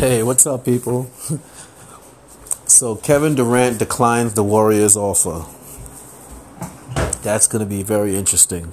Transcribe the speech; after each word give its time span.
Hey, 0.00 0.22
what's 0.22 0.46
up, 0.46 0.64
people? 0.64 1.10
so, 2.66 2.96
Kevin 2.96 3.34
Durant 3.34 3.78
declines 3.78 4.32
the 4.32 4.42
Warriors' 4.42 4.96
offer. 4.96 5.44
That's 7.20 7.46
going 7.46 7.60
to 7.60 7.68
be 7.68 7.82
very 7.82 8.16
interesting. 8.16 8.72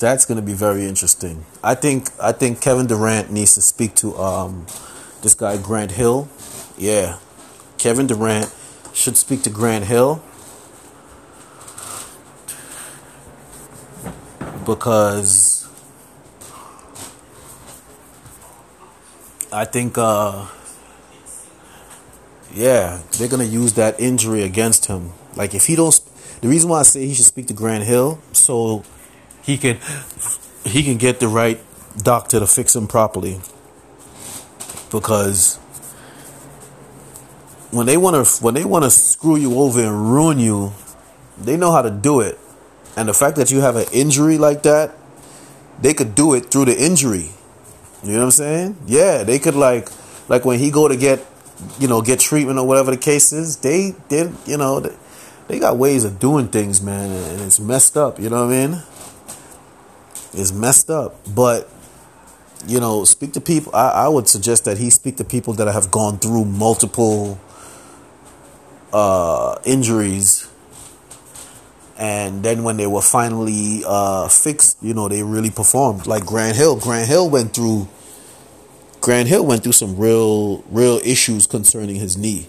That's 0.00 0.24
going 0.24 0.34
to 0.34 0.42
be 0.42 0.52
very 0.52 0.86
interesting. 0.86 1.44
I 1.62 1.76
think 1.76 2.08
I 2.20 2.32
think 2.32 2.60
Kevin 2.60 2.88
Durant 2.88 3.30
needs 3.30 3.54
to 3.54 3.60
speak 3.60 3.94
to 4.02 4.16
um, 4.16 4.66
this 5.22 5.34
guy 5.34 5.58
Grant 5.58 5.92
Hill. 5.92 6.28
Yeah, 6.76 7.18
Kevin 7.78 8.08
Durant 8.08 8.52
should 8.92 9.16
speak 9.16 9.42
to 9.42 9.50
Grant 9.50 9.84
Hill 9.84 10.24
because 14.66 15.53
I 19.54 19.64
think, 19.64 19.96
uh, 19.96 20.46
yeah, 22.52 23.00
they're 23.12 23.28
gonna 23.28 23.44
use 23.44 23.74
that 23.74 24.00
injury 24.00 24.42
against 24.42 24.86
him. 24.86 25.12
Like 25.36 25.54
if 25.54 25.66
he 25.66 25.76
don't, 25.76 25.94
the 26.40 26.48
reason 26.48 26.70
why 26.70 26.80
I 26.80 26.82
say 26.82 27.06
he 27.06 27.14
should 27.14 27.24
speak 27.24 27.46
to 27.46 27.54
Grant 27.54 27.84
Hill 27.84 28.18
so 28.32 28.82
he 29.42 29.56
can 29.56 29.78
he 30.64 30.82
can 30.82 30.96
get 30.96 31.20
the 31.20 31.28
right 31.28 31.60
doctor 31.96 32.40
to 32.40 32.48
fix 32.48 32.74
him 32.74 32.88
properly. 32.88 33.40
Because 34.90 35.56
when 37.70 37.86
they 37.86 37.96
wanna 37.96 38.24
when 38.24 38.54
they 38.54 38.64
wanna 38.64 38.90
screw 38.90 39.36
you 39.36 39.60
over 39.60 39.80
and 39.80 40.12
ruin 40.12 40.40
you, 40.40 40.72
they 41.38 41.56
know 41.56 41.70
how 41.70 41.82
to 41.82 41.92
do 41.92 42.18
it. 42.18 42.40
And 42.96 43.08
the 43.08 43.14
fact 43.14 43.36
that 43.36 43.52
you 43.52 43.60
have 43.60 43.76
an 43.76 43.86
injury 43.92 44.36
like 44.36 44.64
that, 44.64 44.96
they 45.80 45.94
could 45.94 46.16
do 46.16 46.34
it 46.34 46.50
through 46.50 46.64
the 46.64 46.76
injury. 46.76 47.30
You 48.04 48.12
know 48.12 48.18
what 48.18 48.24
I'm 48.24 48.30
saying? 48.32 48.76
Yeah, 48.86 49.22
they 49.22 49.38
could 49.38 49.54
like 49.54 49.88
like 50.28 50.44
when 50.44 50.58
he 50.58 50.70
go 50.70 50.88
to 50.88 50.96
get 50.96 51.24
you 51.78 51.88
know 51.88 52.02
get 52.02 52.20
treatment 52.20 52.58
or 52.58 52.66
whatever 52.66 52.90
the 52.90 52.96
case 52.96 53.32
is. 53.32 53.56
They 53.56 53.94
did 54.08 54.32
you 54.46 54.58
know 54.58 54.80
they, 54.80 54.94
they 55.48 55.58
got 55.58 55.78
ways 55.78 56.04
of 56.04 56.18
doing 56.18 56.48
things, 56.48 56.82
man, 56.82 57.10
and 57.10 57.40
it's 57.40 57.58
messed 57.58 57.96
up. 57.96 58.20
You 58.20 58.28
know 58.28 58.46
what 58.46 58.54
I 58.54 58.66
mean? 58.66 58.82
It's 60.34 60.52
messed 60.52 60.90
up, 60.90 61.16
but 61.34 61.70
you 62.66 62.80
know, 62.80 63.04
speak 63.04 63.32
to 63.34 63.40
people. 63.40 63.74
I, 63.74 63.90
I 63.90 64.08
would 64.08 64.28
suggest 64.28 64.64
that 64.64 64.78
he 64.78 64.90
speak 64.90 65.16
to 65.16 65.24
people 65.24 65.54
that 65.54 65.66
have 65.66 65.90
gone 65.90 66.18
through 66.18 66.44
multiple 66.44 67.38
uh, 68.92 69.58
injuries 69.64 70.48
and 71.96 72.42
then 72.42 72.64
when 72.64 72.76
they 72.76 72.86
were 72.86 73.02
finally 73.02 73.82
uh, 73.86 74.28
fixed, 74.28 74.78
you 74.82 74.94
know, 74.94 75.08
they 75.08 75.22
really 75.22 75.50
performed. 75.50 76.06
Like 76.06 76.26
Grant 76.26 76.56
Hill, 76.56 76.76
Grant 76.76 77.08
Hill 77.08 77.30
went 77.30 77.54
through. 77.54 77.88
Grant 79.00 79.28
Hill 79.28 79.44
went 79.46 79.62
through 79.62 79.72
some 79.72 79.96
real, 79.96 80.62
real 80.62 80.98
issues 81.04 81.46
concerning 81.46 81.96
his 81.96 82.16
knee. 82.16 82.48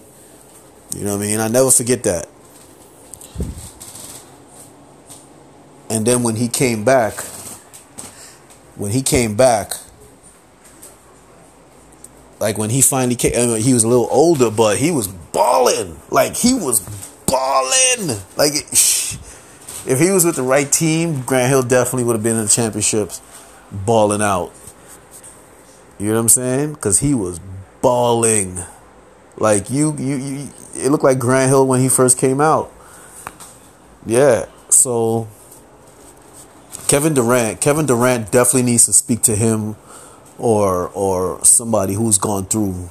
You 0.94 1.04
know 1.04 1.16
what 1.16 1.24
I 1.24 1.26
mean? 1.26 1.40
I 1.40 1.48
never 1.48 1.70
forget 1.70 2.02
that. 2.04 2.28
And 5.90 6.04
then 6.04 6.22
when 6.22 6.34
he 6.34 6.48
came 6.48 6.84
back, 6.84 7.20
when 8.74 8.90
he 8.90 9.02
came 9.02 9.36
back, 9.36 9.74
like 12.40 12.58
when 12.58 12.70
he 12.70 12.80
finally 12.80 13.14
came, 13.14 13.32
I 13.34 13.46
mean, 13.46 13.62
he 13.62 13.72
was 13.74 13.84
a 13.84 13.88
little 13.88 14.08
older, 14.10 14.50
but 14.50 14.76
he 14.78 14.90
was 14.90 15.06
balling. 15.06 16.00
Like 16.10 16.34
he 16.34 16.52
was 16.52 16.80
balling. 17.26 18.18
Like. 18.36 18.54
It, 18.54 18.85
if 19.86 20.00
he 20.00 20.10
was 20.10 20.24
with 20.24 20.36
the 20.36 20.42
right 20.42 20.70
team, 20.70 21.22
Grant 21.22 21.48
Hill 21.48 21.62
definitely 21.62 22.04
would 22.04 22.14
have 22.14 22.22
been 22.22 22.36
in 22.36 22.44
the 22.44 22.50
championships, 22.50 23.20
balling 23.70 24.22
out. 24.22 24.52
You 25.98 26.08
know 26.08 26.14
what 26.14 26.20
I'm 26.20 26.28
saying? 26.28 26.74
Because 26.74 27.00
he 27.00 27.14
was 27.14 27.40
balling. 27.80 28.58
Like 29.38 29.70
you, 29.70 29.96
you, 29.98 30.16
you, 30.16 30.48
it 30.74 30.90
looked 30.90 31.04
like 31.04 31.18
Grant 31.18 31.50
Hill 31.50 31.66
when 31.66 31.80
he 31.80 31.88
first 31.88 32.18
came 32.18 32.40
out. 32.40 32.72
Yeah. 34.04 34.46
So 34.68 35.28
Kevin 36.88 37.14
Durant, 37.14 37.60
Kevin 37.60 37.86
Durant 37.86 38.30
definitely 38.30 38.62
needs 38.62 38.86
to 38.86 38.92
speak 38.92 39.22
to 39.22 39.34
him, 39.34 39.76
or 40.38 40.88
or 40.90 41.44
somebody 41.44 41.94
who's 41.94 42.18
gone 42.18 42.46
through 42.46 42.88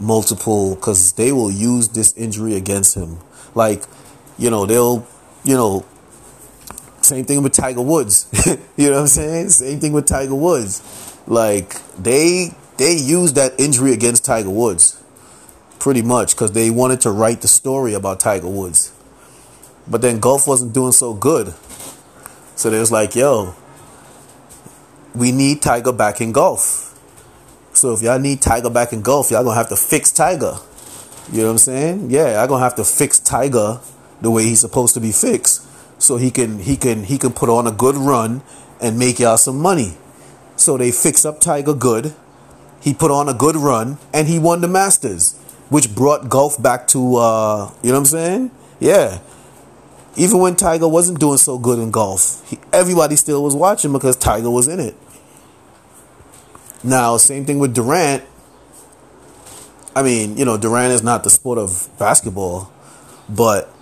multiple, 0.00 0.74
because 0.74 1.12
they 1.12 1.32
will 1.32 1.50
use 1.50 1.88
this 1.88 2.16
injury 2.16 2.54
against 2.54 2.94
him. 2.94 3.18
Like, 3.54 3.84
you 4.38 4.48
know, 4.50 4.64
they'll, 4.64 5.06
you 5.44 5.54
know, 5.54 5.84
same 7.12 7.26
thing 7.26 7.42
with 7.42 7.52
Tiger 7.52 7.82
Woods. 7.82 8.26
you 8.76 8.88
know 8.88 8.94
what 8.94 9.00
I'm 9.02 9.06
saying? 9.06 9.50
Same 9.50 9.80
thing 9.80 9.92
with 9.92 10.06
Tiger 10.06 10.34
Woods. 10.34 10.80
Like 11.26 11.74
they 11.96 12.54
they 12.78 12.96
used 12.96 13.34
that 13.34 13.52
injury 13.60 13.92
against 13.92 14.24
Tiger 14.24 14.48
Woods 14.48 14.98
pretty 15.78 16.00
much 16.00 16.34
because 16.34 16.52
they 16.52 16.70
wanted 16.70 17.02
to 17.02 17.10
write 17.10 17.42
the 17.42 17.48
story 17.48 17.92
about 17.92 18.18
Tiger 18.18 18.48
Woods. 18.48 18.94
But 19.86 20.00
then 20.00 20.20
golf 20.20 20.48
wasn't 20.48 20.72
doing 20.72 20.92
so 20.92 21.12
good. 21.12 21.52
So 22.56 22.70
they 22.70 22.78
was 22.78 22.90
like, 22.90 23.14
yo, 23.14 23.54
we 25.14 25.32
need 25.32 25.60
Tiger 25.60 25.92
back 25.92 26.22
in 26.22 26.32
golf. 26.32 26.98
So 27.74 27.92
if 27.92 28.00
y'all 28.00 28.18
need 28.18 28.40
Tiger 28.40 28.70
back 28.70 28.94
in 28.94 29.02
golf, 29.02 29.30
y'all 29.30 29.44
gonna 29.44 29.56
have 29.56 29.68
to 29.68 29.76
fix 29.76 30.10
Tiger. 30.10 30.54
You 31.30 31.42
know 31.42 31.46
what 31.48 31.52
I'm 31.52 31.58
saying? 31.58 32.10
Yeah, 32.10 32.38
y'all 32.38 32.48
gonna 32.48 32.64
have 32.64 32.76
to 32.76 32.84
fix 32.84 33.18
Tiger 33.18 33.80
the 34.22 34.30
way 34.30 34.44
he's 34.44 34.60
supposed 34.60 34.94
to 34.94 35.00
be 35.00 35.12
fixed 35.12 35.68
so 36.02 36.16
he 36.16 36.30
can 36.32 36.58
he 36.58 36.76
can 36.76 37.04
he 37.04 37.16
can 37.16 37.32
put 37.32 37.48
on 37.48 37.66
a 37.66 37.70
good 37.70 37.94
run 37.94 38.42
and 38.80 38.98
make 38.98 39.20
y'all 39.20 39.36
some 39.36 39.58
money. 39.58 39.96
So 40.56 40.76
they 40.76 40.90
fix 40.90 41.24
up 41.24 41.40
Tiger 41.40 41.74
good. 41.74 42.14
He 42.80 42.92
put 42.92 43.12
on 43.12 43.28
a 43.28 43.34
good 43.34 43.54
run 43.54 43.98
and 44.12 44.26
he 44.26 44.40
won 44.40 44.60
the 44.60 44.68
Masters, 44.68 45.38
which 45.68 45.94
brought 45.94 46.28
golf 46.28 46.60
back 46.60 46.88
to 46.88 47.16
uh, 47.16 47.70
you 47.82 47.90
know 47.90 47.94
what 47.94 47.98
I'm 48.00 48.04
saying? 48.06 48.50
Yeah. 48.80 49.20
Even 50.16 50.40
when 50.40 50.56
Tiger 50.56 50.88
wasn't 50.88 51.20
doing 51.20 51.38
so 51.38 51.56
good 51.56 51.78
in 51.78 51.90
golf, 51.90 52.46
he, 52.50 52.58
everybody 52.72 53.16
still 53.16 53.42
was 53.42 53.54
watching 53.54 53.92
because 53.92 54.16
Tiger 54.16 54.50
was 54.50 54.68
in 54.68 54.80
it. 54.80 54.94
Now, 56.84 57.16
same 57.16 57.46
thing 57.46 57.60
with 57.60 57.74
Durant. 57.74 58.24
I 59.94 60.02
mean, 60.02 60.36
you 60.36 60.44
know, 60.44 60.58
Durant 60.58 60.92
is 60.92 61.02
not 61.02 61.22
the 61.22 61.30
sport 61.30 61.58
of 61.58 61.88
basketball, 61.98 62.72
but 63.28 63.72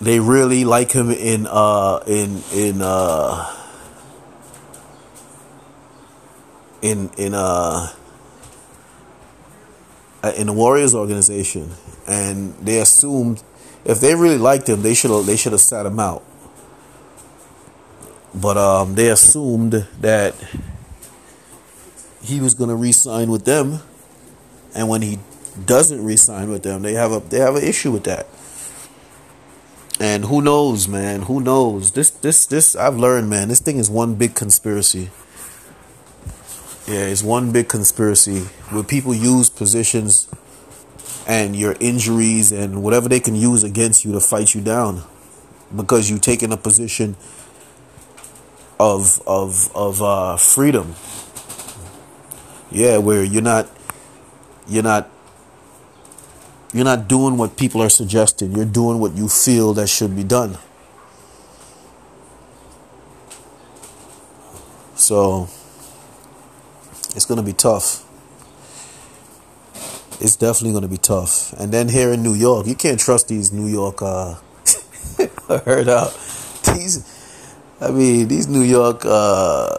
they 0.00 0.20
really 0.20 0.64
like 0.64 0.92
him 0.92 1.10
in 1.10 1.46
uh 1.48 2.02
in 2.06 2.42
in 2.52 2.82
uh 2.82 3.54
in 6.82 7.10
in 7.16 7.34
uh 7.34 7.92
in 10.36 10.46
the 10.46 10.52
Warriors 10.52 10.94
organization, 10.94 11.70
and 12.06 12.54
they 12.54 12.80
assumed 12.80 13.42
if 13.84 14.00
they 14.00 14.14
really 14.14 14.38
liked 14.38 14.68
him, 14.68 14.82
they 14.82 14.94
should 14.94 15.24
they 15.24 15.36
should 15.36 15.52
have 15.52 15.60
sat 15.60 15.86
him 15.86 15.98
out. 15.98 16.22
But 18.34 18.56
um, 18.56 18.94
they 18.94 19.08
assumed 19.08 19.72
that 20.00 20.34
he 22.22 22.40
was 22.40 22.54
going 22.54 22.68
to 22.68 22.76
re-sign 22.76 23.30
with 23.30 23.44
them, 23.44 23.80
and 24.74 24.88
when 24.88 25.02
he 25.02 25.18
doesn't 25.64 26.04
re-sign 26.04 26.50
with 26.50 26.62
them, 26.62 26.82
they 26.82 26.92
have 26.92 27.12
a 27.12 27.20
they 27.20 27.38
have 27.38 27.56
an 27.56 27.64
issue 27.64 27.90
with 27.90 28.04
that. 28.04 28.26
And 30.00 30.26
who 30.26 30.40
knows, 30.40 30.86
man? 30.86 31.22
Who 31.22 31.40
knows? 31.40 31.92
This, 31.92 32.10
this, 32.10 32.46
this. 32.46 32.76
I've 32.76 32.96
learned, 32.96 33.28
man. 33.28 33.48
This 33.48 33.60
thing 33.60 33.78
is 33.78 33.90
one 33.90 34.14
big 34.14 34.34
conspiracy. 34.34 35.10
Yeah, 36.86 37.04
it's 37.06 37.22
one 37.22 37.52
big 37.52 37.68
conspiracy 37.68 38.40
where 38.70 38.84
people 38.84 39.12
use 39.12 39.50
positions 39.50 40.28
and 41.26 41.54
your 41.54 41.74
injuries 41.80 42.52
and 42.52 42.82
whatever 42.82 43.08
they 43.08 43.20
can 43.20 43.34
use 43.34 43.64
against 43.64 44.04
you 44.04 44.12
to 44.12 44.20
fight 44.20 44.54
you 44.54 44.60
down 44.62 45.02
because 45.74 46.08
you 46.08 46.18
take 46.18 46.42
in 46.42 46.52
a 46.52 46.56
position 46.56 47.16
of 48.80 49.20
of 49.26 49.74
of 49.76 50.00
uh, 50.00 50.36
freedom. 50.36 50.94
Yeah, 52.70 52.98
where 52.98 53.24
you're 53.24 53.42
not 53.42 53.68
you're 54.66 54.82
not 54.82 55.10
you're 56.72 56.84
not 56.84 57.08
doing 57.08 57.36
what 57.36 57.56
people 57.56 57.82
are 57.82 57.88
suggesting. 57.88 58.52
You're 58.52 58.66
doing 58.66 58.98
what 58.98 59.14
you 59.14 59.28
feel 59.28 59.72
that 59.74 59.88
should 59.88 60.14
be 60.14 60.24
done. 60.24 60.58
So 64.94 65.48
it's 67.14 67.24
going 67.24 67.38
to 67.38 67.46
be 67.46 67.52
tough. 67.52 68.04
It's 70.20 70.36
definitely 70.36 70.72
going 70.72 70.82
to 70.82 70.88
be 70.88 70.98
tough. 70.98 71.52
And 71.54 71.72
then 71.72 71.88
here 71.88 72.12
in 72.12 72.22
New 72.22 72.34
York, 72.34 72.66
you 72.66 72.74
can't 72.74 72.98
trust 72.98 73.28
these 73.28 73.52
New 73.52 73.68
York. 73.68 74.02
Uh, 74.02 74.34
heard 75.64 75.88
out 75.88 76.12
these. 76.74 77.06
I 77.80 77.90
mean, 77.90 78.28
these 78.28 78.48
New 78.48 78.62
York. 78.62 79.02
Uh, 79.04 79.78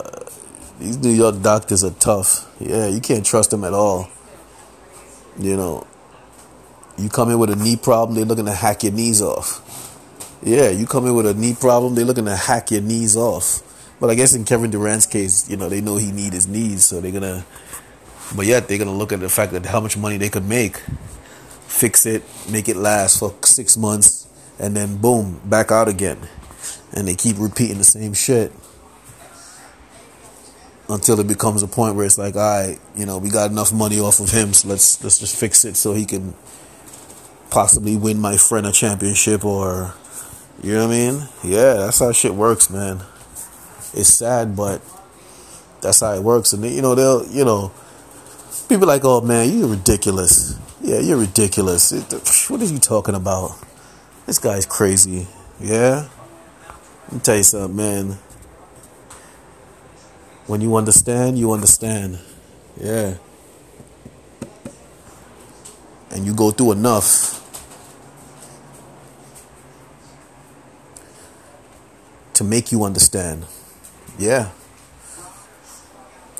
these 0.80 0.98
New 0.98 1.12
York 1.12 1.42
doctors 1.42 1.84
are 1.84 1.92
tough. 1.92 2.50
Yeah, 2.60 2.88
you 2.88 3.02
can't 3.02 3.26
trust 3.26 3.52
them 3.52 3.66
at 3.66 3.74
all. 3.74 4.10
You 5.38 5.58
know, 5.58 5.88
you 7.00 7.10
come 7.10 7.30
in 7.30 7.40
with 7.40 7.50
a 7.50 7.56
knee 7.56 7.76
problem, 7.76 8.16
they're 8.16 8.26
looking 8.26 8.46
to 8.46 8.54
hack 8.54 8.84
your 8.84 8.92
knees 8.92 9.22
off. 9.22 9.66
Yeah, 10.44 10.70
you 10.70 10.86
come 10.86 11.06
in 11.06 11.16
with 11.16 11.26
a 11.26 11.34
knee 11.34 11.56
problem, 11.60 11.96
they're 11.96 12.06
looking 12.06 12.26
to 12.26 12.36
hack 12.36 12.72
your 12.72 12.82
knees 12.82 13.18
off. 13.18 13.64
But 14.00 14.10
I 14.10 14.16
guess 14.16 14.34
in 14.34 14.46
Kevin 14.46 14.72
Durant's 14.72 15.06
case, 15.06 15.50
you 15.50 15.58
know, 15.58 15.68
they 15.68 15.82
know 15.82 15.98
he 15.98 16.12
need 16.12 16.34
his 16.34 16.48
knees, 16.48 16.86
so 16.86 17.02
they're 17.02 17.12
gonna. 17.12 17.46
But 18.36 18.46
yet 18.46 18.68
they're 18.68 18.78
gonna 18.78 18.96
look 18.96 19.12
at 19.12 19.20
the 19.20 19.30
fact 19.30 19.52
that 19.52 19.66
how 19.66 19.82
much 19.82 19.98
money 19.98 20.18
they 20.18 20.30
could 20.30 20.48
make, 20.48 20.78
fix 21.68 22.06
it, 22.06 22.24
make 22.50 22.70
it 22.70 22.78
last 22.78 23.20
for 23.20 23.36
six 23.44 23.76
months, 23.76 24.28
and 24.58 24.76
then 24.76 24.98
boom, 24.98 25.42
back 25.44 25.72
out 25.72 25.88
again, 25.88 26.18
and 26.94 27.08
they 27.08 27.16
keep 27.16 27.38
repeating 27.40 27.78
the 27.78 27.84
same 27.84 28.14
shit 28.14 28.54
until 30.88 31.20
it 31.20 31.28
becomes 31.28 31.62
a 31.62 31.68
point 31.68 31.96
where 31.96 32.06
it's 32.06 32.18
like, 32.18 32.36
all 32.36 32.42
right, 32.42 32.80
you 32.96 33.06
know, 33.06 33.18
we 33.18 33.30
got 33.30 33.52
enough 33.52 33.72
money 33.72 34.00
off 34.00 34.20
of 34.20 34.30
him, 34.32 34.54
so 34.54 34.70
let's 34.70 35.04
let's 35.04 35.20
just 35.20 35.38
fix 35.38 35.66
it 35.66 35.76
so 35.76 35.94
he 35.94 36.06
can 36.06 36.34
possibly 37.50 37.96
win 37.96 38.20
my 38.20 38.38
friend 38.38 38.66
a 38.68 38.72
championship 38.72 39.44
or 39.44 39.94
you 40.62 40.74
know 40.74 40.88
what 40.88 40.94
I 40.94 40.98
mean? 40.98 41.28
Yeah, 41.44 41.74
that's 41.74 42.00
how 42.00 42.12
shit 42.12 42.34
works, 42.34 42.70
man. 42.70 43.00
It's 43.94 44.10
sad, 44.10 44.56
but 44.56 44.82
that's 45.82 46.02
how 46.02 46.14
it 46.14 46.22
works. 46.22 46.54
And 46.54 46.66
you 46.66 46.82
know, 46.82 46.96
they'll 46.96 47.26
you 47.28 47.46
know, 47.46 47.72
people 48.68 48.88
like, 48.88 49.02
oh 49.06 49.22
man, 49.22 49.58
you're 49.58 49.70
ridiculous. 49.70 50.60
Yeah, 50.82 51.00
you're 51.00 51.18
ridiculous. 51.18 51.92
What 52.50 52.62
are 52.62 52.66
you 52.66 52.80
talking 52.80 53.16
about? 53.16 53.52
This 54.26 54.38
guy's 54.38 54.66
crazy. 54.66 55.28
Yeah. 55.60 56.08
Let 57.04 57.14
me 57.14 57.20
tell 57.20 57.38
you 57.38 57.44
something, 57.44 57.76
man. 57.76 58.18
When 60.46 60.62
you 60.62 60.76
understand, 60.76 61.38
you 61.38 61.52
understand. 61.52 62.20
Yeah. 62.80 63.16
And 66.12 66.26
you 66.26 66.34
go 66.34 66.52
through 66.52 66.74
enough 66.74 67.39
to 72.40 72.46
make 72.46 72.72
you 72.72 72.86
understand. 72.86 73.46
Yeah. 74.18 74.52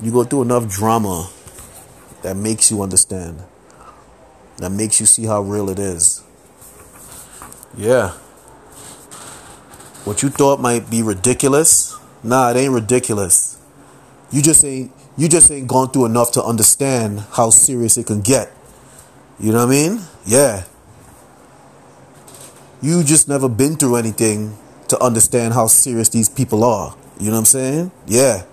You 0.02 0.10
go 0.10 0.24
through 0.24 0.42
enough 0.42 0.66
drama 0.66 1.28
that 2.22 2.36
makes 2.36 2.70
you 2.70 2.80
understand. 2.80 3.42
That 4.56 4.70
makes 4.70 4.98
you 4.98 5.04
see 5.04 5.26
how 5.26 5.42
real 5.42 5.68
it 5.68 5.78
is. 5.78 6.24
Yeah. 7.76 8.12
What 10.06 10.22
you 10.22 10.30
thought 10.30 10.58
might 10.58 10.88
be 10.88 11.02
ridiculous, 11.02 11.94
nah, 12.22 12.50
it 12.50 12.56
ain't 12.56 12.72
ridiculous. 12.72 13.58
You 14.32 14.40
just 14.40 14.64
ain't 14.64 14.90
you 15.18 15.28
just 15.28 15.50
ain't 15.50 15.68
gone 15.68 15.90
through 15.90 16.06
enough 16.06 16.32
to 16.32 16.42
understand 16.42 17.24
how 17.32 17.50
serious 17.50 17.98
it 17.98 18.06
can 18.06 18.22
get. 18.22 18.50
You 19.38 19.52
know 19.52 19.66
what 19.66 19.74
I 19.74 19.88
mean? 19.88 20.00
Yeah. 20.24 20.64
You 22.80 23.04
just 23.04 23.28
never 23.28 23.50
been 23.50 23.76
through 23.76 23.96
anything 23.96 24.56
to 24.90 25.02
understand 25.02 25.54
how 25.54 25.66
serious 25.66 26.08
these 26.08 26.28
people 26.28 26.64
are. 26.64 26.94
You 27.18 27.26
know 27.26 27.32
what 27.32 27.38
I'm 27.38 27.44
saying? 27.46 27.90
Yeah. 28.06 28.44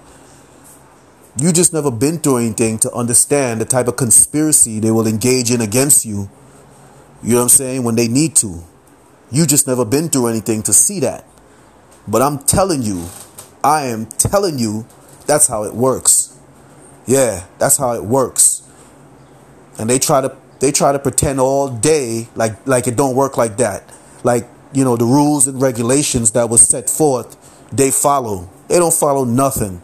You 1.40 1.52
just 1.52 1.74
never 1.74 1.92
been 1.92 2.20
through 2.20 2.38
anything 2.38 2.80
to 2.80 2.92
understand 2.94 3.62
the 3.62 3.66
type 3.66 3.88
of 3.88 3.96
conspiracy 3.96 4.80
they 4.80 4.92
will 4.92 5.08
engage 5.08 5.52
in 5.52 5.62
against 5.62 6.06
you. 6.06 6.30
You 7.22 7.32
know 7.32 7.38
what 7.38 7.44
I'm 7.44 7.50
saying? 7.50 7.84
When 7.84 7.96
they 7.96 8.08
need 8.08 8.36
to. 8.38 8.64
You 9.32 9.46
just 9.46 9.68
never 9.68 9.84
been 9.84 10.10
through 10.10 10.28
anything 10.28 10.64
to 10.64 10.74
see 10.74 11.00
that. 11.02 11.26
But 12.08 12.22
I'm 12.22 12.40
telling 12.40 12.82
you, 12.82 13.08
I 13.64 13.88
am 13.88 14.06
telling 14.06 14.58
you, 14.58 14.86
that's 15.26 15.48
how 15.48 15.64
it 15.64 15.74
works. 15.74 16.38
Yeah, 17.06 17.46
that's 17.58 17.78
how 17.78 17.94
it 17.94 18.04
works. 18.04 18.64
And 19.78 19.90
they 19.90 20.00
try 20.00 20.22
to 20.22 20.36
they 20.60 20.72
try 20.72 20.92
to 20.92 21.00
pretend 21.00 21.40
all 21.40 21.70
day 21.70 22.30
like 22.36 22.66
like 22.66 22.88
it 22.88 22.96
don't 22.96 23.16
work 23.16 23.38
like 23.38 23.58
that. 23.58 23.84
Like 24.24 24.48
you 24.78 24.84
know, 24.84 24.96
the 24.96 25.06
rules 25.06 25.48
and 25.48 25.60
regulations 25.60 26.30
that 26.34 26.50
was 26.50 26.62
set 26.62 26.88
forth, 26.88 27.36
they 27.72 27.90
follow. 27.90 28.48
They 28.68 28.76
don't 28.76 28.94
follow 28.94 29.24
nothing. 29.24 29.82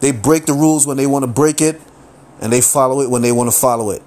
They 0.00 0.10
break 0.10 0.46
the 0.46 0.54
rules 0.54 0.86
when 0.86 0.96
they 0.96 1.06
want 1.06 1.24
to 1.24 1.30
break 1.30 1.60
it, 1.60 1.78
and 2.40 2.50
they 2.50 2.62
follow 2.62 3.02
it 3.02 3.10
when 3.10 3.20
they 3.20 3.30
want 3.30 3.52
to 3.52 3.56
follow 3.56 3.90
it. 3.90 4.02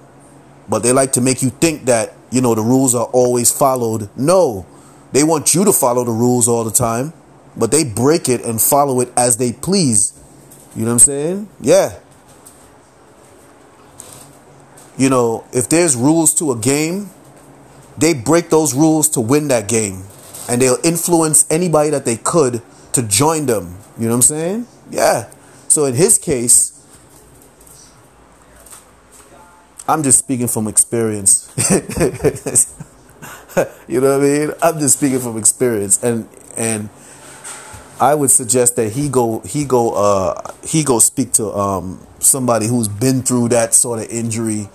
But 0.68 0.80
they 0.82 0.92
like 0.92 1.12
to 1.12 1.20
make 1.20 1.42
you 1.42 1.50
think 1.50 1.84
that, 1.84 2.14
you 2.32 2.40
know, 2.40 2.56
the 2.56 2.60
rules 2.60 2.92
are 2.92 3.06
always 3.06 3.52
followed. 3.52 4.10
No, 4.16 4.66
they 5.12 5.22
want 5.22 5.54
you 5.54 5.64
to 5.64 5.72
follow 5.72 6.02
the 6.02 6.10
rules 6.10 6.48
all 6.48 6.64
the 6.64 6.72
time, 6.72 7.12
but 7.56 7.70
they 7.70 7.84
break 7.84 8.28
it 8.28 8.44
and 8.44 8.60
follow 8.60 9.00
it 9.00 9.12
as 9.16 9.36
they 9.36 9.52
please. 9.52 10.12
You 10.74 10.82
know 10.82 10.88
what 10.88 10.94
I'm 10.94 10.98
saying? 10.98 11.48
Yeah. 11.60 11.96
You 14.98 15.08
know, 15.08 15.44
if 15.52 15.68
there's 15.68 15.94
rules 15.94 16.34
to 16.34 16.50
a 16.50 16.58
game, 16.58 17.10
they 18.00 18.14
break 18.14 18.50
those 18.50 18.74
rules 18.74 19.08
to 19.10 19.20
win 19.20 19.48
that 19.48 19.68
game. 19.68 20.04
And 20.48 20.60
they'll 20.60 20.78
influence 20.82 21.46
anybody 21.50 21.90
that 21.90 22.04
they 22.04 22.16
could 22.16 22.62
to 22.92 23.02
join 23.02 23.46
them. 23.46 23.76
You 23.98 24.06
know 24.06 24.10
what 24.10 24.16
I'm 24.16 24.22
saying? 24.22 24.66
Yeah. 24.90 25.30
So 25.68 25.84
in 25.84 25.94
his 25.94 26.18
case, 26.18 26.76
I'm 29.86 30.02
just 30.02 30.18
speaking 30.18 30.48
from 30.48 30.66
experience. 30.66 31.52
you 33.88 34.00
know 34.00 34.18
what 34.18 34.26
I 34.26 34.28
mean? 34.28 34.52
I'm 34.62 34.78
just 34.78 34.98
speaking 34.98 35.20
from 35.20 35.36
experience 35.36 36.02
and 36.02 36.28
and 36.56 36.88
I 38.00 38.14
would 38.14 38.30
suggest 38.30 38.76
that 38.76 38.92
he 38.92 39.08
go 39.08 39.40
he 39.40 39.64
go 39.64 39.92
uh 39.94 40.52
he 40.64 40.84
go 40.84 41.00
speak 41.00 41.32
to 41.34 41.52
um 41.52 42.00
somebody 42.18 42.66
who's 42.66 42.88
been 42.88 43.22
through 43.22 43.48
that 43.48 43.74
sort 43.74 43.98
of 44.00 44.08
injury 44.08 44.68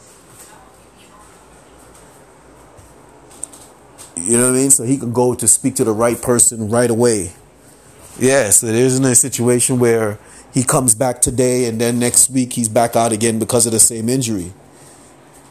You 4.26 4.38
know 4.38 4.50
what 4.50 4.56
I 4.56 4.60
mean? 4.60 4.72
So 4.72 4.84
he 4.84 4.98
can 4.98 5.14
go 5.14 5.36
to 5.36 5.48
speak 5.48 5.76
to 5.76 5.84
the 5.84 5.92
right 5.92 6.20
person 6.20 6.70
right 6.70 6.90
away. 6.90 7.34
Yeah, 8.18 8.50
so 8.50 8.68
there 8.68 8.76
isn't 8.84 9.06
a 9.06 9.14
situation 9.14 9.78
where 9.78 10.18
he 10.52 10.64
comes 10.64 10.96
back 10.96 11.22
today 11.22 11.66
and 11.66 11.80
then 11.80 12.00
next 12.00 12.32
week 12.32 12.54
he's 12.54 12.70
back 12.70 12.96
out 12.96 13.12
again 13.12 13.38
because 13.38 13.68
of 13.68 13.72
the 13.72 13.80
same 13.80 14.10
injury. 14.10 14.52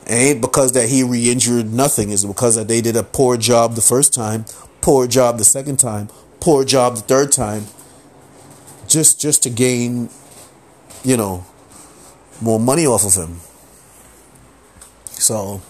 Ain't 0.08 0.40
because 0.40 0.72
that 0.72 0.88
he 0.88 1.04
re-injured 1.04 1.72
nothing. 1.72 2.10
It's 2.10 2.24
because 2.24 2.56
that 2.56 2.66
they 2.66 2.80
did 2.80 2.96
a 2.96 3.04
poor 3.04 3.36
job 3.36 3.74
the 3.74 3.80
first 3.80 4.12
time, 4.12 4.44
poor 4.80 5.06
job 5.06 5.38
the 5.38 5.44
second 5.44 5.78
time, 5.78 6.08
poor 6.40 6.64
job 6.64 6.96
the 6.96 7.02
third 7.02 7.30
time. 7.30 7.66
Just 8.88 9.20
just 9.20 9.42
to 9.44 9.50
gain, 9.50 10.10
you 11.04 11.16
know, 11.16 11.46
more 12.40 12.60
money 12.60 12.86
off 12.86 13.06
of 13.06 13.14
him. 13.14 13.40
So 15.12 15.62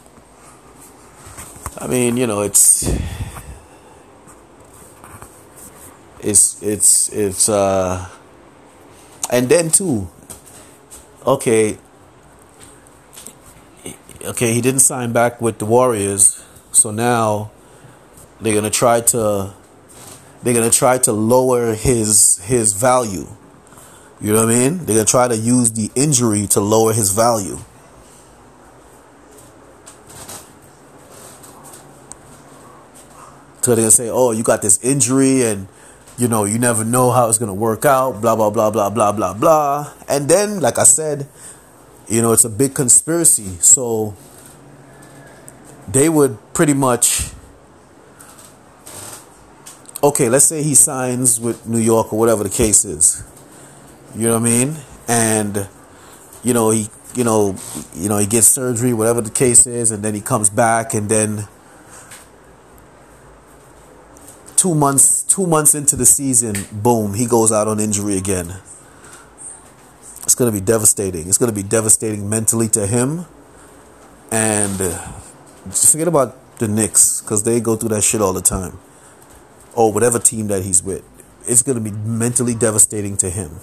I 1.78 1.86
mean, 1.88 2.16
you 2.16 2.26
know, 2.26 2.42
it's 2.42 2.88
it's 6.20 6.62
it's 6.62 7.08
it's 7.10 7.48
uh 7.48 8.08
and 9.30 9.48
then 9.48 9.70
too 9.70 10.08
okay 11.26 11.76
okay 14.24 14.54
he 14.54 14.60
didn't 14.62 14.80
sign 14.80 15.12
back 15.12 15.42
with 15.42 15.58
the 15.58 15.66
warriors 15.66 16.42
so 16.72 16.90
now 16.90 17.50
they're 18.40 18.54
gonna 18.54 18.70
try 18.70 19.00
to 19.00 19.52
they're 20.42 20.54
gonna 20.54 20.70
try 20.70 20.98
to 20.98 21.12
lower 21.12 21.74
his 21.74 22.38
his 22.44 22.74
value. 22.74 23.26
You 24.20 24.32
know 24.32 24.46
what 24.46 24.54
i 24.54 24.58
mean? 24.58 24.78
They're 24.84 24.96
gonna 24.96 25.04
try 25.04 25.28
to 25.28 25.36
use 25.36 25.72
the 25.72 25.90
injury 25.94 26.46
to 26.48 26.60
lower 26.60 26.92
his 26.92 27.12
value 27.12 27.58
So 33.64 33.74
gonna 33.74 33.90
say, 33.90 34.10
"Oh, 34.10 34.30
you 34.30 34.42
got 34.42 34.60
this 34.60 34.78
injury, 34.82 35.42
and 35.42 35.68
you 36.18 36.28
know 36.28 36.44
you 36.44 36.58
never 36.58 36.84
know 36.84 37.10
how 37.10 37.30
it's 37.30 37.38
gonna 37.38 37.54
work 37.54 37.86
out." 37.86 38.20
Blah 38.20 38.36
blah 38.36 38.50
blah 38.50 38.68
blah 38.68 38.90
blah 38.90 39.10
blah 39.10 39.32
blah. 39.32 39.90
And 40.06 40.28
then, 40.28 40.60
like 40.60 40.78
I 40.78 40.84
said, 40.84 41.26
you 42.06 42.20
know 42.20 42.32
it's 42.32 42.44
a 42.44 42.50
big 42.50 42.74
conspiracy. 42.74 43.56
So 43.60 44.14
they 45.88 46.10
would 46.10 46.36
pretty 46.52 46.74
much. 46.74 47.30
Okay, 50.02 50.28
let's 50.28 50.44
say 50.44 50.62
he 50.62 50.74
signs 50.74 51.40
with 51.40 51.66
New 51.66 51.78
York 51.78 52.12
or 52.12 52.18
whatever 52.18 52.44
the 52.44 52.50
case 52.50 52.84
is. 52.84 53.24
You 54.14 54.26
know 54.26 54.34
what 54.34 54.46
I 54.46 54.52
mean? 54.52 54.76
And 55.08 55.68
you 56.42 56.52
know 56.52 56.68
he, 56.68 56.90
you 57.14 57.24
know, 57.24 57.56
you 57.96 58.10
know 58.10 58.18
he 58.18 58.26
gets 58.26 58.46
surgery, 58.46 58.92
whatever 58.92 59.22
the 59.22 59.30
case 59.30 59.66
is, 59.66 59.90
and 59.90 60.04
then 60.04 60.12
he 60.12 60.20
comes 60.20 60.50
back, 60.50 60.92
and 60.92 61.08
then 61.08 61.48
two 64.64 64.74
months 64.74 65.22
two 65.24 65.46
months 65.46 65.74
into 65.74 65.94
the 65.94 66.06
season, 66.06 66.54
boom, 66.72 67.12
he 67.12 67.26
goes 67.26 67.52
out 67.52 67.68
on 67.68 67.78
injury 67.78 68.16
again. 68.16 68.48
It's 70.22 70.34
gonna 70.34 70.52
be 70.52 70.62
devastating. 70.62 71.28
It's 71.28 71.36
gonna 71.36 71.52
be 71.52 71.62
devastating 71.62 72.30
mentally 72.30 72.68
to 72.68 72.86
him, 72.86 73.26
and 74.30 74.80
uh, 74.80 75.06
just 75.66 75.92
forget 75.92 76.08
about 76.08 76.58
the 76.60 76.66
Knicks 76.66 77.20
because 77.20 77.42
they 77.42 77.60
go 77.60 77.76
through 77.76 77.90
that 77.90 78.04
shit 78.04 78.22
all 78.22 78.32
the 78.32 78.40
time, 78.40 78.78
or 79.74 79.92
whatever 79.92 80.18
team 80.18 80.48
that 80.48 80.62
he's 80.62 80.82
with. 80.82 81.04
It's 81.46 81.60
gonna 81.60 81.80
be 81.80 81.90
mentally 81.90 82.54
devastating 82.54 83.18
to 83.18 83.28
him. 83.28 83.60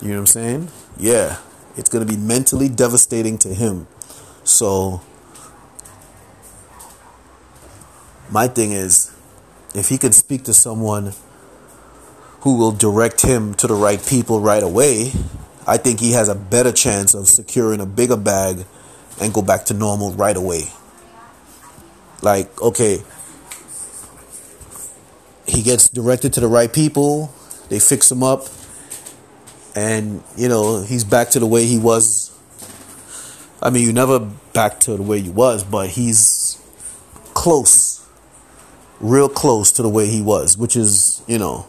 You 0.00 0.10
know 0.10 0.14
what 0.14 0.20
I'm 0.20 0.26
saying? 0.26 0.68
Yeah, 0.96 1.38
it's 1.76 1.88
gonna 1.88 2.06
be 2.06 2.16
mentally 2.16 2.68
devastating 2.68 3.36
to 3.38 3.52
him. 3.52 3.88
So 4.44 5.00
my 8.30 8.46
thing 8.46 8.70
is 8.70 9.17
if 9.74 9.88
he 9.88 9.98
can 9.98 10.12
speak 10.12 10.44
to 10.44 10.54
someone 10.54 11.12
who 12.40 12.56
will 12.56 12.72
direct 12.72 13.22
him 13.22 13.54
to 13.54 13.66
the 13.66 13.74
right 13.74 14.04
people 14.06 14.40
right 14.40 14.62
away, 14.62 15.12
I 15.66 15.76
think 15.76 16.00
he 16.00 16.12
has 16.12 16.28
a 16.28 16.34
better 16.34 16.72
chance 16.72 17.14
of 17.14 17.28
securing 17.28 17.80
a 17.80 17.86
bigger 17.86 18.16
bag 18.16 18.64
and 19.20 19.34
go 19.34 19.42
back 19.42 19.66
to 19.66 19.74
normal 19.74 20.12
right 20.12 20.36
away. 20.36 20.62
Like, 22.22 22.60
okay, 22.60 23.02
he 25.46 25.62
gets 25.62 25.88
directed 25.88 26.32
to 26.34 26.40
the 26.40 26.48
right 26.48 26.72
people, 26.72 27.32
they 27.68 27.78
fix 27.80 28.10
him 28.10 28.22
up, 28.22 28.46
and 29.74 30.22
you 30.36 30.48
know, 30.48 30.82
he's 30.82 31.04
back 31.04 31.30
to 31.30 31.38
the 31.38 31.46
way 31.46 31.66
he 31.66 31.78
was. 31.78 32.36
I 33.62 33.70
mean, 33.70 33.84
you 33.84 33.92
never 33.92 34.20
back 34.52 34.80
to 34.80 34.96
the 34.96 35.02
way 35.02 35.18
you 35.18 35.32
was, 35.32 35.64
but 35.64 35.88
he's 35.90 36.60
close, 37.34 37.87
real 39.00 39.28
close 39.28 39.72
to 39.72 39.82
the 39.82 39.88
way 39.88 40.08
he 40.08 40.20
was, 40.22 40.56
which 40.56 40.76
is, 40.76 41.22
you 41.26 41.38
know, 41.38 41.66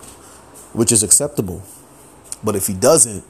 which 0.73 0.91
is 0.91 1.03
acceptable. 1.03 1.63
But 2.43 2.55
if 2.55 2.67
he 2.67 2.73
doesn't, 2.73 3.23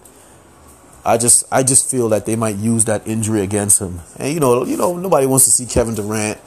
I 1.05 1.17
just 1.17 1.45
I 1.51 1.63
just 1.63 1.89
feel 1.89 2.09
that 2.09 2.25
they 2.25 2.35
might 2.35 2.57
use 2.57 2.85
that 2.85 3.07
injury 3.07 3.41
against 3.41 3.81
him. 3.81 4.01
And 4.17 4.33
you 4.33 4.39
know, 4.39 4.65
you 4.65 4.77
know, 4.77 4.95
nobody 4.95 5.25
wants 5.25 5.45
to 5.45 5.51
see 5.51 5.65
Kevin 5.65 5.95
Durant, 5.95 6.39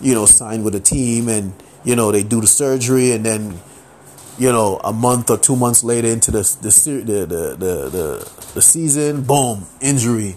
you 0.00 0.14
know, 0.14 0.26
sign 0.26 0.62
with 0.62 0.74
a 0.74 0.80
team 0.80 1.28
and 1.28 1.52
you 1.84 1.96
know 1.96 2.12
they 2.12 2.22
do 2.22 2.40
the 2.40 2.46
surgery 2.46 3.12
and 3.12 3.24
then 3.24 3.58
you 4.38 4.52
know 4.52 4.80
a 4.84 4.92
month 4.92 5.30
or 5.30 5.38
two 5.38 5.56
months 5.56 5.82
later 5.82 6.08
into 6.08 6.30
the 6.30 6.42
the 6.60 6.70
the 6.70 7.26
the 7.56 7.88
the, 7.88 8.52
the, 8.54 8.62
season, 8.62 9.22
boom, 9.22 9.66
injury. 9.80 10.36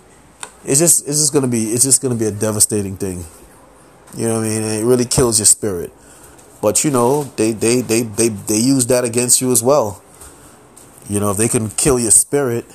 It's 0.63 0.79
just 0.79 1.08
it's 1.08 1.20
just 1.20 1.34
gonna 1.34 1.48
be 1.48 1.74
it's 1.74 1.84
just 1.84 2.01
gonna 2.01 2.15
be 2.15 2.25
a 2.25 2.31
devastating 2.31 2.96
thing. 2.96 3.25
You 4.15 4.27
know 4.27 4.36
what 4.36 4.46
I 4.46 4.50
mean? 4.50 4.63
And 4.63 4.81
it 4.81 4.86
really 4.86 5.05
kills 5.05 5.39
your 5.39 5.46
spirit. 5.46 5.91
But 6.61 6.83
you 6.83 6.91
know, 6.91 7.23
they 7.23 7.51
they 7.53 7.81
they 7.81 8.03
they 8.03 8.29
they 8.29 8.57
use 8.57 8.85
that 8.87 9.03
against 9.03 9.41
you 9.41 9.51
as 9.51 9.63
well. 9.63 10.01
You 11.09 11.19
know, 11.19 11.31
if 11.31 11.37
they 11.37 11.47
can 11.47 11.69
kill 11.71 11.99
your 11.99 12.11
spirit, 12.11 12.65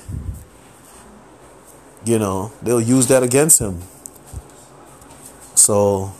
you 2.05 2.19
know, 2.19 2.51
they'll 2.61 2.81
use 2.81 3.07
that 3.07 3.23
against 3.23 3.59
him. 3.59 3.81
So, 5.55 6.13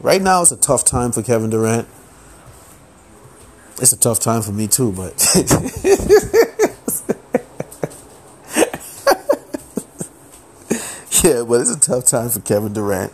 right 0.00 0.20
now 0.20 0.42
it's 0.42 0.50
a 0.52 0.56
tough 0.56 0.84
time 0.84 1.12
for 1.12 1.22
Kevin 1.22 1.50
Durant. 1.50 1.88
It's 3.80 3.92
a 3.92 3.98
tough 3.98 4.20
time 4.20 4.42
for 4.42 4.52
me 4.52 4.68
too, 4.68 4.92
but 4.92 5.12
yeah, 11.24 11.42
but 11.44 11.60
it's 11.60 11.74
a 11.74 11.80
tough 11.80 12.06
time 12.06 12.28
for 12.28 12.40
Kevin 12.40 12.72
Durant 12.72 13.12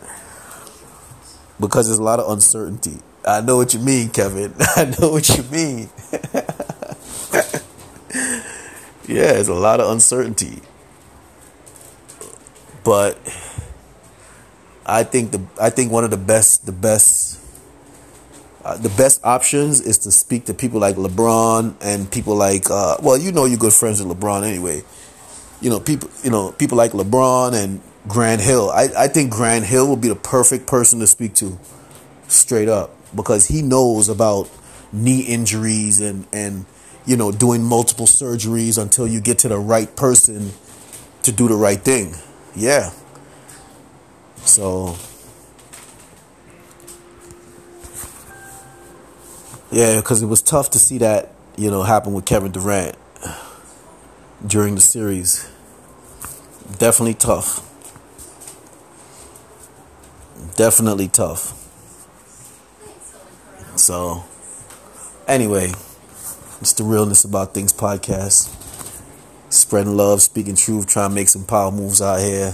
because 1.59 1.87
there's 1.87 1.99
a 1.99 2.03
lot 2.03 2.19
of 2.19 2.31
uncertainty. 2.31 2.99
I 3.25 3.41
know 3.41 3.57
what 3.57 3.73
you 3.73 3.79
mean, 3.79 4.09
Kevin. 4.09 4.53
I 4.59 4.93
know 4.99 5.11
what 5.11 5.29
you 5.29 5.43
mean. 5.43 5.89
yeah, 9.07 9.33
it's 9.33 9.49
a 9.49 9.53
lot 9.53 9.79
of 9.79 9.91
uncertainty. 9.91 10.61
But 12.83 13.17
I 14.85 15.03
think 15.03 15.31
the 15.31 15.41
I 15.61 15.69
think 15.69 15.91
one 15.91 16.03
of 16.03 16.11
the 16.11 16.17
best 16.17 16.65
the 16.65 16.71
best 16.71 17.39
uh, 18.65 18.77
the 18.77 18.89
best 18.89 19.23
options 19.23 19.79
is 19.81 19.99
to 19.99 20.11
speak 20.11 20.45
to 20.45 20.53
people 20.53 20.79
like 20.79 20.95
LeBron 20.95 21.75
and 21.81 22.11
people 22.11 22.35
like 22.35 22.69
uh, 22.69 22.97
well 23.01 23.17
you 23.17 23.31
know 23.31 23.45
you're 23.45 23.59
good 23.59 23.73
friends 23.73 24.03
with 24.03 24.17
LeBron 24.17 24.43
anyway. 24.43 24.83
You 25.61 25.69
know 25.69 25.79
people 25.79 26.09
you 26.23 26.31
know 26.31 26.51
people 26.53 26.77
like 26.77 26.91
LeBron 26.93 27.53
and 27.53 27.81
Grant 28.07 28.41
Hill. 28.41 28.71
I, 28.71 28.87
I 28.97 29.07
think 29.07 29.31
Grant 29.31 29.65
Hill 29.65 29.87
will 29.87 29.97
be 29.97 30.07
the 30.07 30.15
perfect 30.15 30.65
person 30.65 30.99
to 30.99 31.07
speak 31.07 31.35
to, 31.35 31.59
straight 32.27 32.69
up, 32.69 32.95
because 33.15 33.47
he 33.47 33.61
knows 33.61 34.09
about 34.09 34.49
knee 34.91 35.21
injuries 35.21 35.99
and 35.99 36.27
and 36.33 36.65
you 37.05 37.15
know 37.15 37.31
doing 37.31 37.63
multiple 37.63 38.05
surgeries 38.05 38.81
until 38.81 39.07
you 39.07 39.21
get 39.21 39.39
to 39.39 39.47
the 39.47 39.57
right 39.57 39.95
person 39.95 40.51
to 41.23 41.31
do 41.31 41.47
the 41.47 41.55
right 41.55 41.79
thing. 41.79 42.15
Yeah. 42.55 42.91
So 44.45 44.95
yeah, 49.71 49.97
because 49.97 50.21
it 50.21 50.27
was 50.27 50.41
tough 50.41 50.71
to 50.71 50.79
see 50.79 50.97
that 50.99 51.33
you 51.57 51.69
know 51.69 51.83
happen 51.83 52.13
with 52.13 52.25
Kevin 52.25 52.51
Durant 52.51 52.95
during 54.45 54.75
the 54.75 54.81
series. 54.81 55.49
Definitely 56.77 57.15
tough. 57.15 57.65
Definitely 60.55 61.07
tough. 61.07 61.68
So, 63.89 64.23
anyway, 65.27 65.71
it's 66.61 66.73
the 66.73 66.83
Realness 66.83 67.23
About 67.23 67.55
Things 67.55 67.73
podcast. 67.73 68.47
Spreading 69.51 69.97
love, 69.97 70.21
speaking 70.21 70.55
truth, 70.55 70.85
trying 70.85 71.09
to 71.09 71.15
make 71.15 71.27
some 71.27 71.43
power 71.43 71.71
moves 71.71 71.99
out 71.99 72.19
here. 72.19 72.53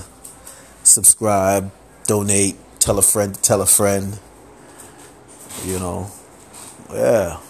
Subscribe, 0.84 1.74
donate, 2.08 2.56
tell 2.80 2.98
a 2.98 3.02
friend, 3.02 3.36
tell 3.44 3.62
a 3.62 3.66
friend. 3.66 4.18
You 5.66 5.78
know, 5.78 6.10
yeah. 6.94 7.42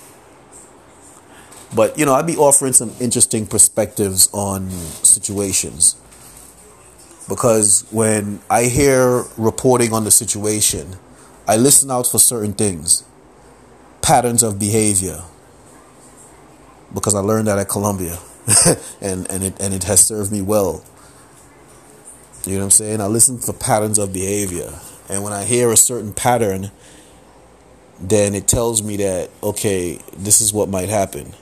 But, 1.75 1.99
you 1.99 2.07
know, 2.07 2.15
I'd 2.15 2.25
be 2.25 2.37
offering 2.37 2.73
some 2.73 2.91
interesting 2.99 3.45
perspectives 3.45 4.29
on 4.33 4.71
situations. 5.03 5.95
Because 7.29 7.85
when 7.91 8.39
I 8.49 8.63
hear 8.63 9.25
reporting 9.37 9.93
on 9.93 10.05
the 10.05 10.11
situation, 10.11 10.95
I 11.47 11.57
listen 11.57 11.91
out 11.91 12.07
for 12.07 12.17
certain 12.17 12.53
things, 12.53 13.03
patterns 14.05 14.43
of 14.43 14.59
behavior. 14.59 15.23
Because 16.93 17.15
I 17.15 17.19
learned 17.19 17.47
that 17.47 17.57
at 17.57 17.67
Columbia. 17.67 18.19
and 19.01 19.29
and 19.31 19.43
it 19.43 19.59
and 19.59 19.73
it 19.73 19.83
has 19.85 20.05
served 20.05 20.31
me 20.31 20.41
well. 20.41 20.85
You 22.45 22.53
know 22.53 22.59
what 22.59 22.65
I'm 22.65 22.71
saying? 22.71 23.01
I 23.01 23.07
listen 23.07 23.39
for 23.39 23.53
patterns 23.53 23.97
of 23.97 24.13
behavior, 24.13 24.71
and 25.09 25.23
when 25.23 25.33
I 25.33 25.45
hear 25.45 25.71
a 25.71 25.77
certain 25.77 26.13
pattern, 26.13 26.69
then 27.99 28.35
it 28.35 28.47
tells 28.47 28.83
me 28.83 28.97
that 28.97 29.31
okay, 29.41 29.99
this 30.15 30.41
is 30.41 30.53
what 30.53 30.69
might 30.69 30.89
happen. 30.89 31.33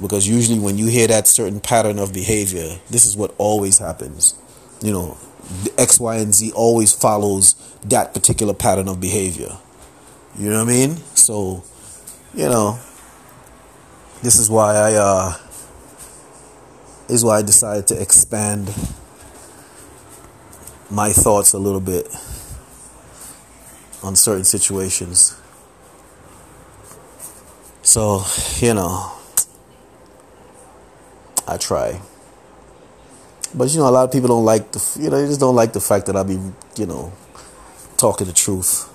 Because 0.00 0.28
usually 0.28 0.60
when 0.60 0.78
you 0.78 0.86
hear 0.86 1.08
that 1.08 1.26
certain 1.26 1.60
pattern 1.60 1.98
of 1.98 2.12
behavior, 2.12 2.78
this 2.90 3.06
is 3.06 3.16
what 3.16 3.34
always 3.38 3.78
happens. 3.78 4.36
You 4.80 4.92
know, 4.92 5.18
X, 5.78 5.98
Y, 5.98 6.16
and 6.16 6.32
Z 6.32 6.52
always 6.52 6.92
follows 6.92 7.54
that 7.84 8.14
particular 8.14 8.54
pattern 8.54 8.88
of 8.88 9.00
behavior. 9.00 9.58
You 10.38 10.50
know 10.50 10.64
what 10.64 10.68
I 10.68 10.72
mean? 10.72 10.96
So, 11.24 11.64
you 12.34 12.50
know, 12.50 12.78
this 14.22 14.38
is 14.38 14.50
why 14.50 14.74
I 14.74 14.92
uh 14.92 15.34
is 17.08 17.24
why 17.24 17.38
I 17.38 17.42
decided 17.42 17.86
to 17.86 17.98
expand 18.02 18.66
my 20.90 21.14
thoughts 21.14 21.54
a 21.54 21.58
little 21.58 21.80
bit 21.80 22.14
on 24.02 24.16
certain 24.16 24.44
situations. 24.44 25.34
So, 27.80 28.22
you 28.58 28.74
know, 28.74 29.10
I 31.48 31.56
try. 31.56 32.02
But 33.54 33.70
you 33.70 33.78
know, 33.78 33.88
a 33.88 33.94
lot 33.96 34.04
of 34.04 34.12
people 34.12 34.28
don't 34.28 34.44
like 34.44 34.72
the 34.72 34.98
you 35.00 35.08
know, 35.08 35.22
they 35.22 35.26
just 35.26 35.40
don't 35.40 35.56
like 35.56 35.72
the 35.72 35.80
fact 35.80 36.04
that 36.04 36.16
I 36.16 36.22
be, 36.22 36.38
you 36.76 36.84
know, 36.84 37.14
talking 37.96 38.26
the 38.26 38.34
truth, 38.34 38.90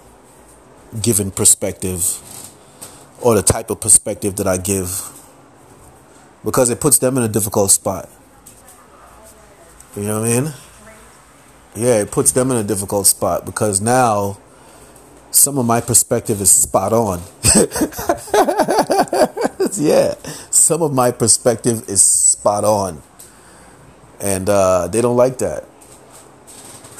giving 1.02 1.32
perspective 1.32 2.20
or 3.22 3.36
the 3.36 3.42
type 3.42 3.70
of 3.70 3.82
perspective 3.82 4.36
that 4.38 4.48
I 4.48 4.58
give 4.58 5.12
because 6.44 6.70
it 6.70 6.80
puts 6.80 6.98
them 6.98 7.18
in 7.18 7.24
a 7.24 7.28
difficult 7.28 7.72
spot. 7.72 8.10
You 9.96 10.04
know 10.04 10.22
what 10.22 10.30
I 10.30 10.42
mean? 10.42 10.54
Yeah, 11.76 12.02
it 12.02 12.12
puts 12.12 12.32
them 12.32 12.52
in 12.52 12.58
a 12.58 12.64
difficult 12.64 13.08
spot 13.08 13.46
because 13.46 13.82
now 13.82 14.38
some 15.32 15.58
of 15.58 15.66
my 15.66 15.82
perspective 15.82 16.42
is 16.42 16.52
spot 16.52 16.94
on. 16.94 17.22
yeah, 19.78 20.16
some 20.50 20.82
of 20.82 20.94
my 20.94 21.12
perspective 21.12 21.88
is 21.88 22.02
spot 22.02 22.64
on. 22.64 23.02
And 24.20 24.50
uh, 24.50 24.88
they 24.88 25.02
don't 25.02 25.16
like 25.16 25.38
that. 25.40 25.66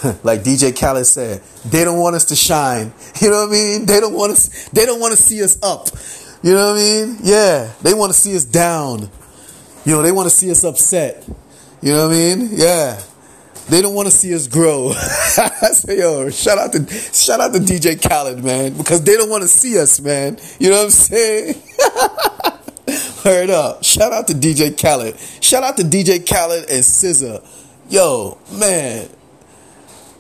like 0.24 0.42
DJ 0.42 0.78
Khaled 0.78 1.06
said, 1.06 1.42
they 1.66 1.84
don't 1.84 2.00
want 2.00 2.16
us 2.16 2.26
to 2.26 2.36
shine. 2.36 2.94
You 3.22 3.30
know 3.30 3.42
what 3.42 3.50
I 3.50 3.52
mean? 3.52 3.86
They 3.86 4.00
don't 4.00 4.14
want 4.14 4.32
us 4.32 4.70
they 4.70 4.86
don't 4.86 5.02
want 5.02 5.12
to 5.12 5.22
see 5.22 5.44
us 5.44 5.62
up. 5.62 5.88
You 6.42 6.54
know 6.54 6.72
what 6.72 6.80
I 6.80 6.82
mean? 6.82 7.18
Yeah, 7.22 7.74
they 7.82 7.94
want 7.94 8.14
to 8.14 8.18
see 8.18 8.34
us 8.36 8.46
down. 8.46 9.10
You 9.84 9.94
know, 9.94 10.02
they 10.02 10.14
want 10.14 10.30
to 10.30 10.36
see 10.36 10.50
us 10.52 10.64
upset. 10.64 11.28
You 11.82 11.92
know 11.92 12.08
what 12.08 12.16
I 12.16 12.18
mean? 12.18 12.50
Yeah. 12.54 13.02
They 13.70 13.82
don't 13.84 13.94
want 13.94 14.08
to 14.08 14.12
see 14.12 14.34
us 14.34 14.48
grow. 14.48 14.90
I 14.96 15.74
say, 15.74 16.00
yo, 16.00 16.30
shout 16.32 16.58
out 16.58 16.72
to 16.74 16.88
shout 16.90 17.40
out 17.40 17.54
to 17.54 17.60
DJ 17.60 18.02
Khaled, 18.02 18.44
man, 18.44 18.74
because 18.74 19.04
they 19.04 19.16
don't 19.16 19.30
want 19.30 19.44
to 19.44 19.48
see 19.48 19.78
us, 19.80 20.00
man. 20.00 20.40
You 20.60 20.72
know 20.72 20.78
what 20.78 20.86
I'm 20.86 20.90
saying? 20.90 21.62
Heard 23.24 23.50
up. 23.52 23.84
Shout 23.84 24.12
out 24.12 24.28
to 24.28 24.34
DJ 24.34 24.76
Khaled. 24.76 25.20
Shout 25.42 25.64
out 25.64 25.78
to 25.78 25.84
DJ 25.84 26.28
Khaled 26.28 26.64
and 26.64 26.84
SZA. 26.84 27.46
Yo, 27.90 28.40
man. 28.54 29.10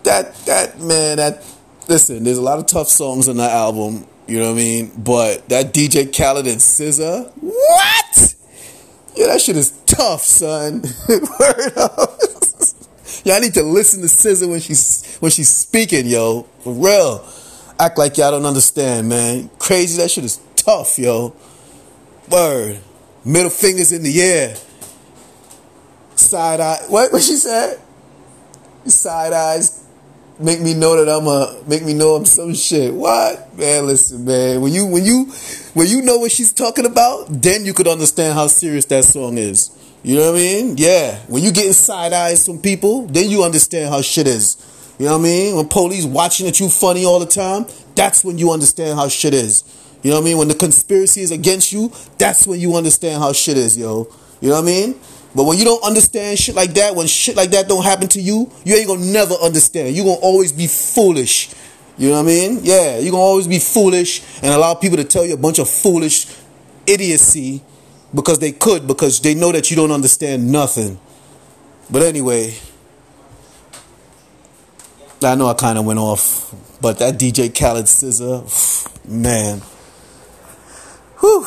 That 0.10 0.34
that 0.48 0.80
man, 0.80 1.18
that 1.18 1.46
listen, 1.88 2.24
there's 2.24 2.39
a 2.39 2.42
lot 2.42 2.58
of 2.58 2.66
tough 2.66 2.88
songs 2.88 3.30
on 3.30 3.38
that 3.38 3.51
album, 3.51 4.08
you 4.25 4.39
know 4.39 4.48
what 4.48 4.54
I 4.54 4.56
mean? 4.56 4.92
But 4.98 5.48
that 5.50 5.72
DJ 5.72 6.12
Khaled 6.12 6.48
and 6.48 6.58
SZA, 6.58 7.32
what? 7.36 8.36
Yeah, 9.16 9.28
that 9.28 9.39
shit 9.39 9.56
is 9.56 9.70
tough, 9.86 10.22
son. 10.22 10.82
Word 11.10 11.78
up. 11.78 12.18
y'all 13.24 13.39
need 13.39 13.54
to 13.54 13.62
listen 13.62 14.01
to 14.01 14.08
SZA 14.08 14.50
when 14.50 14.60
she's 14.60 15.16
when 15.18 15.30
she's 15.30 15.50
speaking, 15.50 16.08
yo. 16.08 16.48
For 16.63 16.74
real. 16.74 17.24
Act 17.80 18.00
like 18.00 18.18
y'all 18.18 18.32
don't 18.32 18.48
understand, 18.48 19.10
man. 19.10 19.51
Crazy, 19.60 20.01
that 20.01 20.10
shit 20.10 20.24
is 20.24 20.39
tough, 20.56 20.98
yo. 20.98 21.36
Word. 22.32 22.80
Middle 23.24 23.51
fingers 23.51 23.92
in 23.92 24.01
the 24.01 24.22
air. 24.24 24.56
Side 26.16 26.62
eye. 26.62 26.80
What? 26.88 27.13
What 27.13 27.22
she 27.22 27.36
said? 27.36 27.80
Side 28.88 29.34
eyes 29.34 29.86
make 30.39 30.62
me 30.62 30.74
know 30.74 31.03
that 31.03 31.12
I'm 31.12 31.27
a 31.27 31.62
make 31.67 31.84
me 31.84 31.93
know 31.93 32.15
I'm 32.15 32.25
some 32.25 32.53
shit. 32.55 32.93
What? 32.93 33.58
Man, 33.58 33.86
listen, 33.86 34.25
man. 34.25 34.62
When 34.62 34.72
you 34.72 34.86
when 34.86 35.03
you 35.03 35.25
when 35.74 35.88
you 35.88 36.01
know 36.01 36.17
what 36.17 36.31
she's 36.31 36.53
talking 36.53 36.86
about, 36.86 37.27
then 37.29 37.65
you 37.65 37.74
could 37.74 37.88
understand 37.88 38.34
how 38.34 38.48
serious 38.48 38.86
that 38.86 39.03
song 39.03 39.38
is. 39.38 39.72
You 40.01 40.15
know 40.15 40.31
what 40.31 40.39
I 40.39 40.43
mean? 40.43 40.75
Yeah. 40.77 41.19
When 41.27 41.43
you 41.43 41.51
getting 41.51 41.74
side 41.74 42.13
eyes 42.13 42.46
from 42.46 42.60
people, 42.60 43.05
then 43.08 43.29
you 43.29 43.43
understand 43.43 43.89
how 43.89 44.01
shit 44.01 44.27
is. 44.27 44.58
You 44.98 45.05
know 45.05 45.13
what 45.13 45.19
I 45.19 45.24
mean? 45.24 45.55
When 45.55 45.67
police 45.67 46.05
watching 46.05 46.48
at 46.48 46.60
you 46.60 46.69
funny 46.69 47.05
all 47.05 47.19
the 47.19 47.25
time, 47.25 47.65
that's 47.96 48.24
when 48.24 48.38
you 48.38 48.51
understand 48.51 48.98
how 48.98 49.10
shit 49.10 49.34
is. 49.34 49.63
You 50.03 50.12
know 50.12 50.17
what 50.17 50.22
I 50.22 50.25
mean? 50.25 50.38
When 50.38 50.48
the 50.48 50.55
conspiracy 50.55 51.22
is 51.22 51.31
against 51.31 51.74
you, 51.74 51.91
that's 52.17 52.48
when 52.48 52.60
you 52.60 52.75
understand 52.75 53.22
how 53.22 53.34
shit 53.34 53.58
is, 53.58 53.77
yo. 53.77 54.08
You 54.39 54.50
know 54.50 54.55
what 54.55 54.63
I 54.63 54.65
mean? 54.65 55.00
But 55.39 55.46
when 55.46 55.58
you 55.58 55.63
don't 55.63 55.81
understand 55.86 56.38
shit 56.38 56.53
like 56.53 56.74
that, 56.74 56.96
when 56.96 57.08
shit 57.08 57.38
like 57.38 57.51
that 57.51 57.69
don't 57.69 57.86
happen 57.86 58.10
to 58.10 58.19
you, 58.19 58.51
you 58.65 58.75
ain't 58.75 58.88
gonna 58.88 59.05
never 59.05 59.36
understand. 59.36 59.96
you 59.96 60.03
gonna 60.03 60.15
always 60.15 60.51
be 60.51 60.67
foolish. 60.67 61.50
You 61.98 62.10
know 62.10 62.15
what 62.15 62.24
I 62.24 62.25
mean? 62.25 62.60
Yeah, 62.62 62.98
you're 62.98 63.12
gonna 63.12 63.24
always 63.24 63.48
be 63.48 63.58
foolish 63.58 64.22
and 64.43 64.53
allow 64.53 64.74
people 64.74 64.98
to 64.98 65.05
tell 65.05 65.25
you 65.25 65.36
a 65.36 65.38
bunch 65.38 65.58
of 65.60 65.69
foolish 65.69 66.27
idiocy 66.86 67.63
because 68.13 68.39
they 68.39 68.51
could, 68.51 68.86
because 68.86 69.22
they 69.22 69.34
know 69.34 69.53
that 69.53 69.72
you 69.72 69.77
don't 69.77 69.93
understand 69.93 70.51
nothing. 70.51 71.00
But 71.89 72.01
anyway, 72.01 72.55
I 75.24 75.36
know 75.36 75.48
I 75.48 75.53
kind 75.53 75.77
of 75.77 75.86
went 75.86 76.00
off, 76.00 76.53
but 76.81 77.00
that 77.00 77.17
DJ 77.17 77.58
Khaled 77.58 77.86
SZA, 77.86 79.08
man. 79.08 79.60
Whew. 81.22 81.46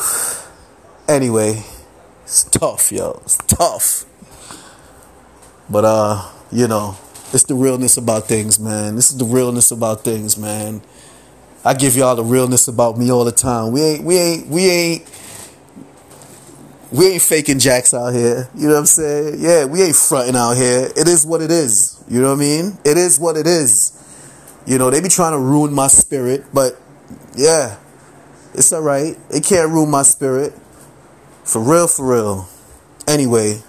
Anyway. 1.07 1.63
It's 2.33 2.45
tough, 2.45 2.91
yo. 2.91 3.21
It's 3.25 3.37
tough. 3.45 4.05
But 5.69 5.85
uh, 5.85 6.31
you 6.51 6.67
know, 6.67 6.97
it's 7.31 7.43
the 7.43 7.53
realness 7.53 7.95
about 7.95 8.27
things, 8.27 8.59
man. 8.59 8.95
This 8.95 9.11
is 9.11 9.19
the 9.19 9.25
realness 9.25 9.69
about 9.69 10.03
things, 10.03 10.35
man. 10.35 10.81
I 11.63 11.75
give 11.75 11.95
y'all 11.95 12.15
the 12.15 12.23
realness 12.23 12.67
about 12.67 12.97
me 12.97 13.11
all 13.11 13.23
the 13.23 13.31
time. 13.31 13.71
We 13.71 13.81
ain't 13.83 14.03
we 14.03 14.17
ain't 14.17 14.47
we 14.47 14.67
ain't 14.67 15.19
we 16.91 17.05
ain't 17.09 17.21
faking 17.21 17.59
jacks 17.59 17.93
out 17.93 18.15
here. 18.15 18.49
You 18.55 18.65
know 18.65 18.73
what 18.73 18.79
I'm 18.79 18.85
saying? 18.87 19.35
Yeah, 19.37 19.65
we 19.65 19.83
ain't 19.83 19.95
fronting 19.95 20.35
out 20.35 20.55
here. 20.55 20.89
It 20.97 21.07
is 21.07 21.27
what 21.27 21.39
it 21.39 21.51
is. 21.51 22.03
You 22.09 22.19
know 22.19 22.29
what 22.29 22.37
I 22.37 22.39
mean? 22.39 22.79
It 22.83 22.97
is 22.97 23.19
what 23.19 23.37
it 23.37 23.45
is. 23.45 23.91
You 24.65 24.79
know, 24.79 24.89
they 24.89 25.01
be 25.01 25.09
trying 25.09 25.33
to 25.33 25.39
ruin 25.39 25.71
my 25.71 25.85
spirit, 25.85 26.45
but 26.51 26.81
yeah, 27.35 27.77
it's 28.55 28.73
all 28.73 28.81
right. 28.81 29.19
It 29.29 29.43
can't 29.43 29.69
ruin 29.69 29.91
my 29.91 30.01
spirit. 30.01 30.53
For 31.43 31.61
real, 31.61 31.87
for 31.87 32.11
real. 32.11 32.47
Anyway, 33.07 33.61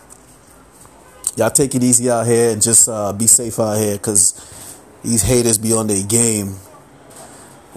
y'all 1.37 1.51
take 1.51 1.75
it 1.75 1.83
easy 1.83 2.09
out 2.09 2.27
here 2.27 2.53
and 2.53 2.63
just 2.63 2.89
uh, 2.89 3.13
be 3.13 3.27
safe 3.27 3.59
out 3.59 3.79
here 3.79 3.97
because 3.97 4.81
these 5.03 5.23
haters 5.23 5.59
be 5.59 5.73
on 5.73 5.89
their 5.89 6.05
game. 6.05 6.57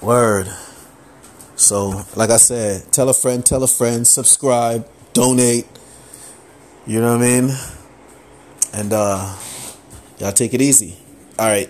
Word. 0.01 0.47
So, 1.55 2.03
like 2.15 2.29
I 2.29 2.37
said, 2.37 2.91
tell 2.91 3.09
a 3.09 3.13
friend, 3.13 3.43
tell 3.43 3.63
a 3.63 3.67
friend, 3.67 4.05
subscribe, 4.05 4.87
donate. 5.13 5.65
You 6.85 7.01
know 7.01 7.17
what 7.17 7.23
I 7.23 7.41
mean? 7.41 7.49
And 8.73 8.93
uh, 8.93 9.35
y'all 10.19 10.31
take 10.31 10.53
it 10.53 10.61
easy. 10.61 10.95
All 11.39 11.47
right. 11.47 11.69